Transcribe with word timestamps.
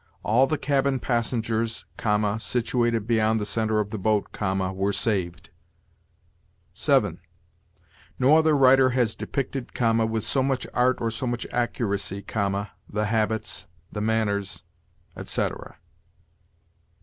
'All 0.23 0.47
the 0.47 0.57
cabin 0.57 0.97
passengers(,) 0.99 1.85
situated 2.39 3.05
beyond 3.05 3.39
the 3.39 3.45
center 3.45 3.79
of 3.79 3.91
the 3.91 3.99
boat(,) 3.99 4.35
were 4.73 4.91
saved.' 4.91 5.51
7. 6.73 7.19
'No 8.17 8.35
other 8.35 8.57
writer 8.57 8.89
has 8.97 9.15
depicted(,) 9.15 9.79
with 10.09 10.23
so 10.23 10.41
much 10.41 10.65
art 10.73 10.99
or 10.99 11.11
so 11.11 11.27
much 11.27 11.45
accuracy(,) 11.51 12.21
the 12.89 13.05
habits, 13.05 13.67
the 13.91 14.01
manners,' 14.01 14.63
etc. 15.15 15.75
8. 15.79 15.87